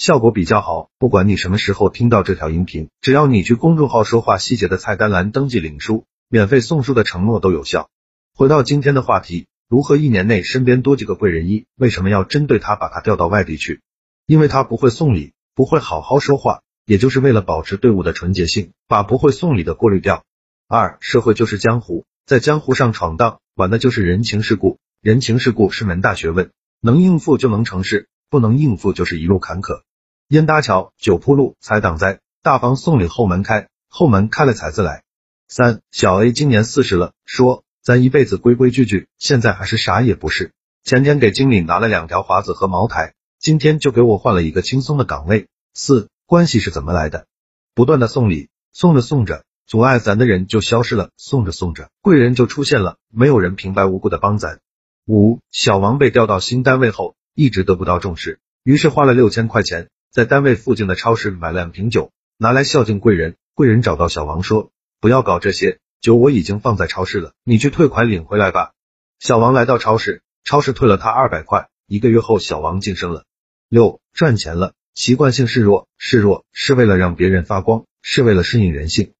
[0.00, 0.88] 效果比较好。
[0.98, 7.90] 不管你什么时候听到这条音频，只要你去公众号说话细节的菜单栏登记领书，免费送书的承诺都有效。
[8.34, 11.66] 回到今天的话题，如何一年内身边多几个贵人一？
[11.76, 13.82] 为什么要针对他把他调到外地去？
[14.24, 15.34] 因为他不会送礼。
[15.54, 20.24] 不会好好说话，也就是为了保持队伍的纯洁性，把不会送礼的过滤掉。
[20.66, 24.78] 二，社会就是江湖，在江湖上闯荡，玩的就是人情世故。
[25.02, 29.82] 人情世故是门大学问，能应付就能成事，不能应付就是一路坎坷。
[30.30, 35.02] 烟搭桥，酒铺路，财挡灾，大方送礼后门开，后门开了财自来。
[35.48, 40.52] 三，小 A 今年四十了，说咱一辈子规规矩矩，现在还是啥也不是。
[40.84, 43.14] 前天给经理拿了两条华子和茅台。
[43.40, 45.48] 今天就给我换了一个轻松的岗位。
[45.74, 47.26] 四关系是怎么来的？
[47.74, 52.98] 不断的送礼，送着送着，阻碍咱的人就消失了；送着送着，贵人就出现了。
[53.12, 54.60] 没有人平白无故的帮咱。
[55.08, 63.36] 五小王被调到新单位后，一直得不到重视，于是花了六千块钱，在单位附近的超市买了两瓶酒，拿来孝敬贵人。
[63.54, 68.72] 贵人找到小王说：“不要搞这些酒，我已经放在超市了，你去退款领回来吧。”
[69.20, 71.68] 小王来到超市，超市退了他二百块。
[71.86, 73.24] 一个月后，小王晋升了。
[73.68, 79.12] 六赚钱了，习惯性示弱，示弱是为了让别人发光，是为了适应人性；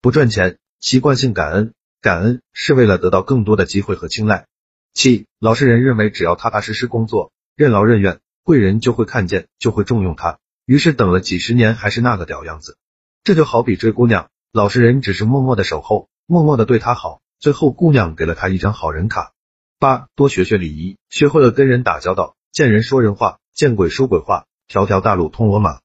[0.00, 4.46] 不赚钱，习惯性感恩，感恩是为了得到更多的机会和青睐。
[4.94, 12.78] 七老实人认为只要踏踏实实工作，任劳任怨，贵人就会看见，就会重用他，于是等了几十年还是那个屌样子。
[13.22, 19.34] 这就好比追姑娘，老实人只是默默的守候，默默的对她好，最后姑娘给了他一张好人卡。
[19.78, 23.38] 八多学学礼仪，学会了跟人打交道，见人说人话。
[23.52, 25.80] 见鬼说鬼话，条条大路通罗马。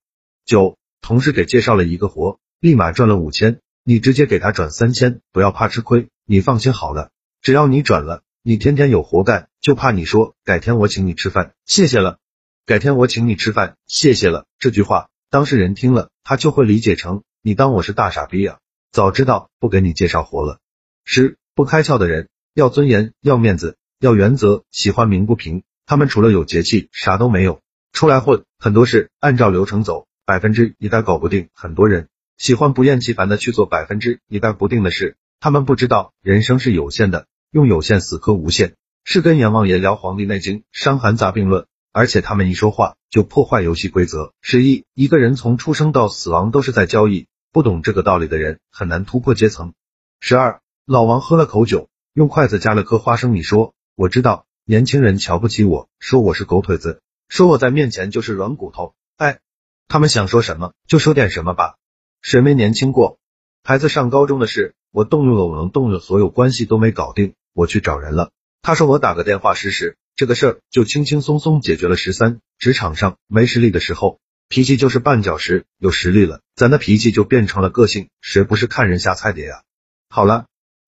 [0.45, 7.09] 九，同事给介绍了一个活，立马赚了五千，你直接给他转三千，不要怕吃亏，你放心好了，
[7.41, 12.19] 只要你转了，你天天有活干，就怕你说改天我请你吃饭，谢谢了。
[12.65, 14.45] 改天我请你吃饭，谢谢了。
[14.57, 18.59] 这句话当事人听了，他就会理解成你当我是大傻逼啊，
[18.89, 20.59] 早知道不给你介绍活了。
[21.03, 27.59] 十，不开窍的人要尊严，要面子，要原则，喜欢鸣不平，他们除了有节气，啥都没有。
[27.91, 31.49] 出来混，很多事按照流程走，百分之一概搞不定。
[31.53, 32.07] 很多人
[32.37, 41.63] 喜欢不厌其烦的去做百分之一概不定的事，他们不知道人生是有限的，用有限死磕无限，是跟阎王爷聊《黄帝内经》《伤寒杂病论》，
[41.93, 44.33] 而且他们一说话就破坏游戏规则。
[44.41, 49.73] 十一，一个人从出生到死亡都是在交易，不懂这个道理的人很难突破阶层。
[50.19, 59.39] 十二，老王喝了口酒，用筷子夹了颗花生米，说：“我知道年轻人瞧不起我，说我是狗腿子。”说我在面前就是软骨头，哎，
[59.87, 61.77] 他们想说什么就说点什么吧，
[62.21, 63.17] 谁没年轻过？
[63.63, 68.31] 孩子上高中的事，我动用了我能动用所有关系都没搞定，我去找人了。
[68.61, 71.97] 他说我打个电话试试，这个事儿就轻轻松松解决了。
[71.97, 78.09] 十三，职场上没实力的时候，脾气就是绊脚石；有实力了，咱的脾气就变成了个性。
[78.21, 79.63] 谁不是看人下菜碟呀？
[80.09, 80.45] 好了，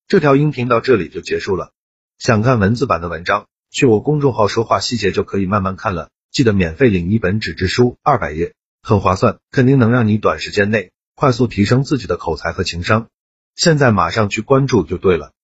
[0.07, 1.71] 这条音频到这里就结束了。
[2.19, 6.09] 想看文字版的文章，去我公众号说话细节就可以慢慢看了。
[6.31, 8.53] 记得免费领一本纸质书，二百页，
[8.83, 13.07] 很划算，肯定能让你短时间内快速提升自己的口才和情商。
[13.55, 15.31] 现在马上去关注就对了。